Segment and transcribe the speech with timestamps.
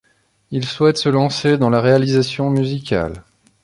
[0.49, 3.23] Il souhaite se lancer dans la réalisation musicale.